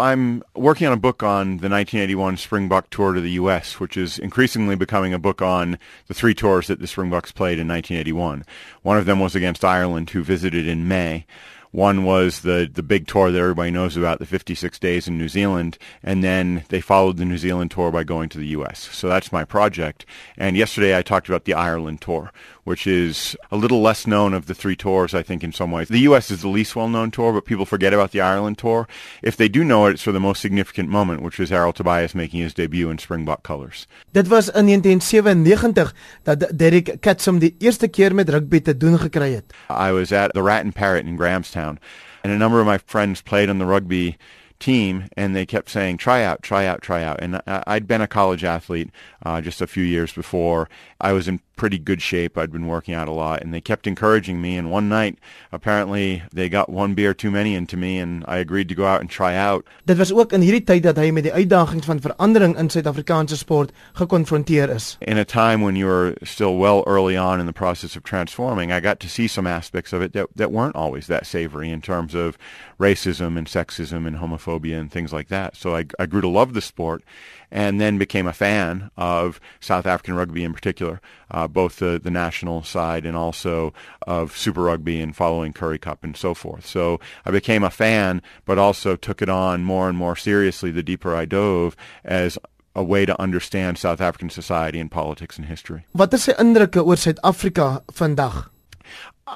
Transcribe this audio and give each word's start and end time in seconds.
I'm 0.00 0.42
working 0.54 0.86
on 0.86 0.92
a 0.92 0.96
book 0.96 1.22
on 1.22 1.58
the 1.58 1.68
1981 1.68 2.38
Springbok 2.38 2.90
tour 2.90 3.12
to 3.12 3.20
the 3.20 3.32
U.S., 3.32 3.78
which 3.78 3.96
is 3.96 4.18
increasingly 4.18 4.76
becoming 4.76 5.14
a 5.14 5.18
book 5.18 5.42
on 5.42 5.78
the 6.06 6.14
three 6.14 6.34
tours 6.34 6.66
that 6.66 6.80
the 6.80 6.86
Springboks 6.86 7.32
played 7.32 7.58
in 7.58 7.68
1981. 7.68 8.44
One 8.82 8.96
of 8.96 9.06
them 9.06 9.20
was 9.20 9.34
against 9.34 9.64
Ireland, 9.64 10.10
who 10.10 10.22
visited 10.24 10.66
in 10.66 10.88
May. 10.88 11.26
One 11.72 12.02
was 12.04 12.40
the 12.40 12.68
the 12.72 12.82
big 12.82 13.06
tour 13.06 13.30
that 13.30 13.38
everybody 13.38 13.70
knows 13.70 13.96
about, 13.96 14.18
the 14.18 14.26
56 14.26 14.76
days 14.80 15.06
in 15.06 15.16
New 15.16 15.28
Zealand, 15.28 15.78
and 16.02 16.24
then 16.24 16.64
they 16.68 16.80
followed 16.80 17.16
the 17.16 17.24
New 17.24 17.38
Zealand 17.38 17.70
tour 17.70 17.92
by 17.92 18.02
going 18.02 18.28
to 18.30 18.38
the 18.38 18.48
U.S. 18.48 18.88
So 18.92 19.08
that's 19.08 19.30
my 19.30 19.44
project. 19.44 20.04
And 20.36 20.56
yesterday 20.56 20.98
I 20.98 21.02
talked 21.02 21.28
about 21.28 21.44
the 21.44 21.54
Ireland 21.54 22.00
tour, 22.00 22.32
which 22.70 22.86
is 22.86 23.36
a 23.50 23.56
little 23.56 23.82
less 23.82 24.06
known 24.06 24.32
of 24.32 24.46
the 24.46 24.54
three 24.54 24.76
tours, 24.76 25.12
I 25.12 25.24
think, 25.24 25.42
in 25.42 25.52
some 25.52 25.72
ways. 25.72 25.88
The 25.88 26.06
U.S. 26.10 26.30
is 26.30 26.42
the 26.42 26.48
least 26.48 26.76
well-known 26.76 27.10
tour, 27.10 27.32
but 27.32 27.44
people 27.44 27.66
forget 27.66 27.92
about 27.92 28.12
the 28.12 28.20
Ireland 28.20 28.58
tour. 28.58 28.86
If 29.22 29.36
they 29.36 29.48
do 29.48 29.64
know 29.64 29.86
it, 29.86 29.94
it's 29.94 30.02
for 30.02 30.12
the 30.12 30.20
most 30.20 30.40
significant 30.40 30.88
moment, 30.88 31.22
which 31.22 31.40
was 31.40 31.50
Errol 31.50 31.72
Tobias 31.72 32.14
making 32.14 32.42
his 32.42 32.54
debut 32.54 32.88
in 32.88 32.98
Springbok 32.98 33.42
colors. 33.42 33.88
Dit 34.12 34.28
was 34.28 34.48
in 34.54 34.66
1997 34.66 35.92
dat 36.22 36.56
Derek 36.56 37.00
Catsam 37.00 37.40
die 37.40 37.56
eerste 37.58 37.88
keer 37.88 38.14
met 38.14 38.30
rugby 38.30 38.60
te 38.60 38.76
doen 38.76 38.98
gekry 38.98 39.34
het. 39.34 39.52
I 39.68 39.90
was 39.90 40.12
at 40.12 40.32
the 40.32 40.42
Rat 40.42 40.64
and 40.64 40.72
Parrot 40.72 41.06
in 41.06 41.16
Grahamstown, 41.16 41.80
and 42.22 42.32
a 42.32 42.38
number 42.38 42.60
of 42.60 42.66
my 42.66 42.78
friends 42.78 43.20
played 43.20 43.50
on 43.50 43.58
the 43.58 43.66
rugby 43.66 44.16
team 44.60 45.08
and 45.16 45.34
they 45.34 45.46
kept 45.46 45.70
saying 45.70 45.96
try 45.96 46.22
out 46.22 46.42
try 46.42 46.66
out 46.66 46.82
try 46.82 47.02
out 47.02 47.18
and 47.20 47.40
i'd 47.46 47.88
been 47.88 48.02
a 48.02 48.06
college 48.06 48.44
athlete 48.44 48.90
uh, 49.24 49.40
just 49.40 49.60
a 49.60 49.66
few 49.66 49.82
years 49.82 50.12
before 50.12 50.68
i 51.00 51.12
was 51.12 51.26
in 51.26 51.40
pretty 51.60 51.78
good 51.78 52.00
shape. 52.00 52.38
I'd 52.38 52.50
been 52.50 52.68
working 52.68 52.94
out 52.94 53.06
a 53.06 53.12
lot 53.12 53.42
and 53.42 53.52
they 53.52 53.60
kept 53.60 53.86
encouraging 53.86 54.40
me. 54.40 54.56
And 54.56 54.70
one 54.70 54.88
night 54.88 55.18
apparently 55.52 56.22
they 56.32 56.48
got 56.48 56.70
one 56.70 56.94
beer 56.94 57.12
too 57.12 57.30
many 57.30 57.54
into 57.54 57.76
me 57.76 57.98
and 57.98 58.24
i 58.26 58.38
agreed 58.38 58.70
to 58.70 58.74
go 58.74 58.86
out 58.86 59.02
and 59.02 59.10
try 59.10 59.36
out. 59.36 59.66
Dit 59.84 59.98
was 59.98 60.10
ook 60.10 60.32
in 60.32 60.40
hierdie 60.40 60.64
tyd 60.64 60.82
dat 60.88 60.96
hy 60.96 61.10
met 61.12 61.28
die 61.28 61.34
uitdagings 61.34 61.84
van 61.84 62.00
verandering 62.00 62.56
in 62.56 62.72
suid-afrikaanse 62.72 63.36
sport 63.36 63.74
gekonfronteer 64.00 64.72
is. 64.72 64.96
In 65.00 65.18
a 65.18 65.24
time 65.24 65.60
when 65.60 65.76
you 65.76 65.84
were 65.84 66.16
still 66.22 66.56
well 66.56 66.82
early 66.86 67.16
on 67.16 67.40
in 67.40 67.46
the 67.46 67.52
process 67.52 67.94
of 67.94 68.08
transforming 68.08 68.72
i 68.72 68.80
got 68.80 68.98
to 69.04 69.12
see 69.12 69.28
some 69.28 69.46
aspects 69.46 69.92
of 69.92 70.00
it 70.00 70.16
that 70.16 70.32
that 70.34 70.52
weren't 70.52 70.76
always 70.76 71.12
that 71.12 71.26
savory 71.26 71.68
in 71.68 71.82
terms 71.82 72.14
of 72.14 72.38
racism 72.80 73.36
and 73.36 73.46
sexism 73.46 74.06
and 74.06 74.16
homophobia 74.16 74.80
and 74.80 74.90
things 74.90 75.12
like 75.12 75.28
that. 75.28 75.54
So 75.54 75.76
I, 75.76 75.84
I 75.98 76.06
grew 76.06 76.22
to 76.22 76.28
love 76.28 76.54
the 76.54 76.62
sport 76.62 77.04
and 77.50 77.80
then 77.80 77.98
became 77.98 78.26
a 78.26 78.32
fan 78.32 78.90
of 78.96 79.38
South 79.60 79.86
African 79.86 80.14
rugby 80.14 80.44
in 80.44 80.54
particular, 80.54 81.00
uh, 81.30 81.46
both 81.52 81.78
the, 81.78 82.00
the 82.02 82.10
national 82.10 82.62
side 82.62 83.04
and 83.06 83.16
also 83.16 83.72
of 84.06 84.36
Super 84.36 84.62
Rugby 84.62 85.00
and 85.00 85.14
following 85.14 85.52
Currie 85.52 85.78
Cup 85.78 86.04
and 86.04 86.16
so 86.16 86.34
forth. 86.34 86.66
So 86.66 87.00
I 87.24 87.30
became 87.30 87.62
a 87.62 87.70
fan, 87.70 88.22
but 88.44 88.58
also 88.58 88.96
took 88.96 89.22
it 89.22 89.28
on 89.28 89.64
more 89.64 89.88
and 89.88 89.96
more 89.96 90.16
seriously 90.16 90.70
the 90.70 90.82
deeper 90.82 91.14
I 91.14 91.24
dove 91.24 91.76
as 92.04 92.38
a 92.74 92.84
way 92.84 93.04
to 93.04 93.20
understand 93.20 93.78
South 93.78 94.00
African 94.00 94.30
society 94.30 94.78
and 94.78 94.90
politics 94.90 95.36
and 95.36 95.46
history. 95.46 95.84
Wat 95.92 96.14
is 96.14 96.24
se 96.24 96.34
indrukke 96.38 96.84
oor 96.84 96.96
Suid-Afrika 96.96 97.82
vandag? 97.92 98.48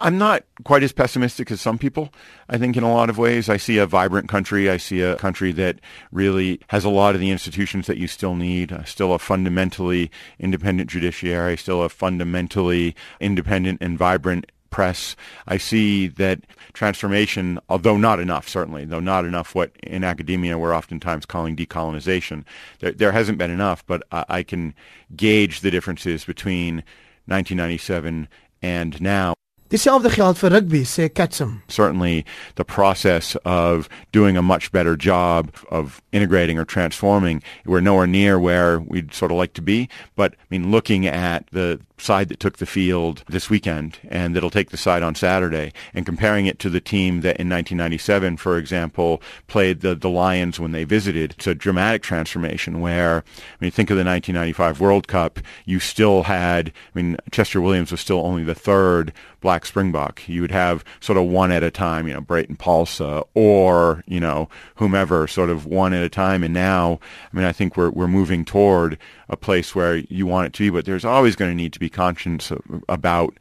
I'm 0.01 0.19
not 0.19 0.45
quite 0.65 0.83
as 0.83 0.93
pessimistic 0.93 1.51
as 1.51 1.61
some 1.61 1.79
people. 1.79 2.13
I 2.49 2.59
think 2.59 2.77
in 2.77 2.83
a 2.83 2.93
lot 2.93 3.11
of 3.11 3.19
ways, 3.19 3.49
I 3.49 3.57
see 3.57 3.79
a 3.79 3.87
vibrant 3.87 4.29
country. 4.29 4.69
I 4.69 4.77
see 4.77 5.01
a 5.01 5.17
country 5.17 5.53
that 5.53 5.81
really 6.11 6.61
has 6.69 6.85
a 6.85 6.91
lot 6.91 7.15
of 7.15 7.21
the 7.21 7.31
institutions 7.31 7.87
that 7.87 7.99
you 7.99 8.07
still 8.07 8.35
need. 8.35 8.73
Uh, 8.73 8.85
still 8.85 9.15
a 9.15 9.19
fundamentally 9.19 10.11
independent 10.39 10.91
judiciary. 10.91 11.57
Still 11.57 11.83
a 11.83 11.89
fundamentally 11.89 12.95
independent 13.21 13.81
and 13.81 13.97
vibrant 13.97 14.51
press. 14.71 15.15
I 15.47 15.57
see 15.59 16.09
that 16.09 16.41
transformation, 16.73 17.61
although 17.69 17.97
not 17.97 18.19
enough, 18.19 18.49
certainly, 18.49 18.85
though 18.85 18.99
not 18.99 19.25
enough 19.25 19.55
what 19.55 19.71
in 19.85 20.03
academia 20.03 20.59
we're 20.59 20.75
oftentimes 20.75 21.27
calling 21.27 21.55
decolonization, 21.55 22.45
there, 22.81 22.91
there 22.91 23.13
hasn't 23.13 23.39
been 23.39 23.53
enough, 23.53 23.87
but 23.87 24.03
I, 24.11 24.25
I 24.29 24.43
can 24.43 24.75
gauge 25.15 25.61
the 25.61 25.71
differences 25.71 26.25
between 26.25 26.83
1997 27.27 28.27
and 28.63 29.01
now. 29.01 29.35
Dieselfde 29.75 30.09
geld 30.15 30.39
vir 30.39 30.51
rugby, 30.51 30.85
sê 30.85 31.09
Catsam. 31.09 31.61
Certainly 31.67 32.25
the 32.55 32.65
process 32.65 33.35
of 33.45 33.89
doing 34.13 34.37
a 34.37 34.43
much 34.43 34.71
better 34.71 34.95
job 34.97 35.51
of 35.69 36.01
integrating 36.13 36.61
or 36.61 36.65
transforming, 36.65 37.43
we're 37.67 37.81
nowhere 37.81 38.07
near 38.07 38.39
where 38.39 38.79
we'd 38.79 39.13
sort 39.13 39.33
of 39.33 39.37
like 39.37 39.53
to 39.55 39.63
be, 39.63 39.89
but 40.15 40.35
I 40.39 40.45
mean 40.49 40.71
looking 40.71 41.09
at 41.09 41.49
the 41.51 41.81
side 41.97 42.29
that 42.29 42.41
took 42.41 42.59
the 42.59 42.67
field 42.67 43.23
this 43.29 43.49
weekend 43.49 43.99
and 44.09 44.35
that'll 44.35 44.51
take 44.51 44.71
the 44.71 44.77
side 44.77 45.03
on 45.03 45.15
Saturday 45.15 45.73
and 45.93 46.05
comparing 46.05 46.47
it 46.47 46.59
to 46.59 46.69
the 46.69 46.81
team 46.81 47.21
that 47.21 47.37
in 47.37 47.49
1997 47.49 48.37
for 48.37 48.59
example 48.59 49.23
played 49.47 49.81
the 49.81 49.95
the 49.95 50.11
Lions 50.11 50.59
when 50.59 50.73
they 50.73 50.85
visited. 50.85 51.33
It's 51.33 51.47
a 51.47 51.55
dramatic 51.55 52.03
transformation 52.03 52.81
where 52.81 53.19
I 53.19 53.57
mean 53.61 53.71
think 53.71 53.91
of 53.91 53.97
the 53.97 54.05
1995 54.05 54.81
World 54.81 55.07
Cup. 55.07 55.39
You 55.65 55.79
still 55.79 56.25
had 56.25 56.69
I 56.69 56.99
mean 56.99 57.17
Chester 57.31 57.61
Williams 57.61 57.93
was 57.93 58.01
still 58.01 58.19
only 58.19 58.43
the 58.43 58.57
third 58.57 59.13
black 59.41 59.65
springbok. 59.65 60.27
You 60.29 60.41
would 60.41 60.51
have 60.51 60.85
sort 61.01 61.19
of 61.19 61.25
one 61.25 61.53
at 61.53 61.63
a 61.63 61.71
time 61.71 62.09
you 62.09 62.15
know 62.15 62.21
Breyton 62.21 62.57
Paulse 62.59 63.01
or 63.01 64.03
you 64.07 64.19
know 64.19 64.49
whomever 64.77 65.29
sort 65.29 65.51
of 65.51 65.65
one 65.65 65.95
at 65.95 66.03
a 66.03 66.09
time. 66.09 66.43
And 66.43 66.53
now 66.53 66.99
I 67.33 67.37
mean 67.37 67.47
I 67.47 67.53
think 67.53 67.77
we're 67.77 67.91
we're 67.91 68.09
moving 68.09 68.45
toward 68.45 68.99
a 69.29 69.37
place 69.37 69.75
where 69.75 69.97
you 69.97 70.27
want 70.27 70.47
it 70.47 70.53
to 70.55 70.65
be 70.65 70.71
but 70.71 70.85
there's 70.85 71.05
always 71.05 71.37
going 71.37 71.51
to 71.51 71.55
need 71.55 71.73
to 71.73 71.79
be 71.79 71.84
conscious 71.89 72.53
about 72.89 73.35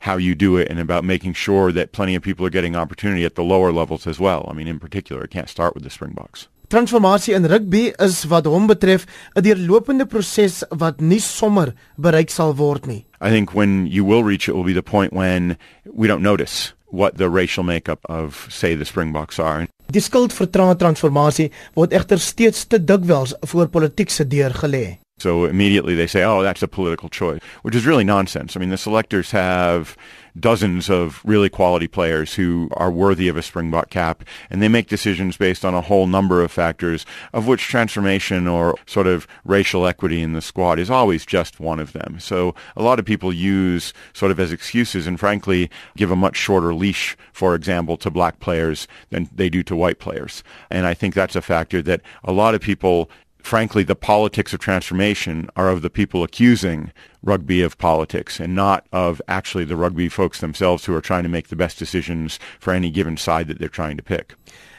how 0.00 0.16
you 0.16 0.34
do 0.34 0.56
it 0.56 0.68
and 0.70 0.78
about 0.78 1.04
making 1.04 1.32
sure 1.34 1.72
that 1.72 1.92
plenty 1.92 2.14
of 2.14 2.22
people 2.22 2.44
are 2.46 2.50
getting 2.50 2.76
opportunity 2.76 3.24
at 3.24 3.34
the 3.34 3.42
lower 3.42 3.72
levels 3.72 4.06
as 4.06 4.20
well. 4.20 4.46
I 4.48 4.52
mean, 4.52 4.68
in 4.68 4.78
particular, 4.78 5.24
it 5.24 5.30
can't 5.30 5.48
start 5.48 5.74
with 5.74 5.84
the 5.84 5.90
Springboks. 5.90 6.48
Transformasie 6.68 7.32
in 7.32 7.46
rugby 7.46 7.94
is 8.00 8.26
wat 8.26 8.46
hom 8.46 8.66
betref 8.66 9.06
'n 9.36 9.42
deurlopende 9.42 10.04
proses 10.04 10.64
wat 10.70 11.00
nie 11.00 11.20
sommer 11.20 11.74
bereik 11.96 12.30
sal 12.30 12.54
word 12.54 12.86
nie. 12.86 13.06
I 13.20 13.30
think 13.30 13.54
when 13.54 13.86
you 13.86 14.04
will 14.04 14.24
reach 14.24 14.48
it 14.48 14.54
will 14.54 14.64
be 14.64 14.72
the 14.72 14.82
point 14.82 15.12
when 15.12 15.56
we 15.94 16.08
don't 16.08 16.22
notice 16.22 16.74
what 16.90 17.18
the 17.18 17.30
racial 17.30 17.62
makeup 17.62 18.00
of 18.08 18.48
say 18.50 18.74
the 18.74 18.84
Springboks 18.84 19.38
are. 19.38 19.68
Die 19.92 20.00
skuld 20.00 20.32
vir 20.32 20.50
transformasie 20.74 21.52
word 21.76 21.92
egter 21.92 22.18
steeds 22.18 22.66
te 22.66 22.78
dikwels 22.78 23.34
voor 23.46 23.68
politiek 23.68 24.10
se 24.10 24.26
deur 24.26 24.50
gelê. 24.50 24.98
So 25.18 25.46
immediately 25.46 25.94
they 25.94 26.06
say, 26.06 26.24
oh, 26.24 26.42
that's 26.42 26.62
a 26.62 26.68
political 26.68 27.08
choice, 27.08 27.40
which 27.62 27.74
is 27.74 27.86
really 27.86 28.04
nonsense. 28.04 28.54
I 28.54 28.60
mean, 28.60 28.68
the 28.68 28.76
selectors 28.76 29.30
have 29.30 29.96
dozens 30.38 30.90
of 30.90 31.22
really 31.24 31.48
quality 31.48 31.88
players 31.88 32.34
who 32.34 32.68
are 32.72 32.90
worthy 32.90 33.26
of 33.28 33.38
a 33.38 33.42
Springbok 33.42 33.88
cap, 33.88 34.24
and 34.50 34.60
they 34.60 34.68
make 34.68 34.88
decisions 34.88 35.38
based 35.38 35.64
on 35.64 35.72
a 35.72 35.80
whole 35.80 36.06
number 36.06 36.42
of 36.42 36.52
factors, 36.52 37.06
of 37.32 37.46
which 37.46 37.62
transformation 37.62 38.46
or 38.46 38.76
sort 38.84 39.06
of 39.06 39.26
racial 39.46 39.86
equity 39.86 40.20
in 40.20 40.34
the 40.34 40.42
squad 40.42 40.78
is 40.78 40.90
always 40.90 41.24
just 41.24 41.58
one 41.58 41.80
of 41.80 41.94
them. 41.94 42.20
So 42.20 42.54
a 42.76 42.82
lot 42.82 42.98
of 42.98 43.06
people 43.06 43.32
use 43.32 43.94
sort 44.12 44.30
of 44.30 44.38
as 44.38 44.52
excuses 44.52 45.06
and 45.06 45.18
frankly 45.18 45.70
give 45.96 46.10
a 46.10 46.16
much 46.16 46.36
shorter 46.36 46.74
leash, 46.74 47.16
for 47.32 47.54
example, 47.54 47.96
to 47.96 48.10
black 48.10 48.38
players 48.38 48.86
than 49.08 49.30
they 49.34 49.48
do 49.48 49.62
to 49.62 49.74
white 49.74 49.98
players. 49.98 50.44
And 50.70 50.86
I 50.86 50.92
think 50.92 51.14
that's 51.14 51.36
a 51.36 51.40
factor 51.40 51.80
that 51.80 52.02
a 52.22 52.32
lot 52.32 52.54
of 52.54 52.60
people 52.60 53.08
frankly, 53.46 53.84
the 53.84 53.94
politics 53.94 54.52
of 54.52 54.58
transformation 54.58 55.48
are 55.54 55.68
of 55.68 55.80
the 55.80 55.88
people 55.88 56.24
accusing 56.24 56.92
rugby 57.22 57.62
of 57.62 57.78
politics 57.78 58.40
and 58.40 58.54
not 58.54 58.86
of 58.92 59.22
actually 59.28 59.64
the 59.64 59.76
rugby 59.76 60.08
folks 60.08 60.40
themselves 60.40 60.84
who 60.84 60.94
are 60.94 61.00
trying 61.00 61.22
to 61.22 61.28
make 61.28 61.48
the 61.48 61.56
best 61.56 61.78
decisions 61.78 62.40
for 62.58 62.72
any 62.72 62.90
given 62.90 63.16
side 63.16 63.46
that 63.46 63.58
they're 63.58 63.68
trying 63.68 63.96
to 63.96 64.02
pick. 64.02 64.34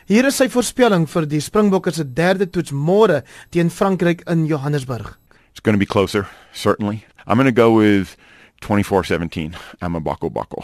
Hier 0.06 0.26
is 0.26 0.36
sy 0.40 0.48
voorspelling 0.48 1.08
vir 1.08 1.26
die 1.28 1.42
Springbokke 1.44 1.92
se 1.92 2.04
derde 2.04 2.48
toets 2.48 2.72
môre 2.72 3.24
teen 3.52 3.70
Frankryk 3.70 4.24
in 4.28 4.46
Johannesburg. 4.48 5.16
It's 5.52 5.60
going 5.60 5.76
to 5.76 5.80
be 5.80 5.86
closer, 5.86 6.28
certainly. 6.54 7.06
I'm 7.26 7.36
going 7.36 7.46
to 7.46 7.52
go 7.52 7.74
with 7.74 8.16
24-17. 8.62 9.56
I'm 9.82 9.96
a 9.96 10.00
buckle 10.00 10.32
Bako. 10.32 10.64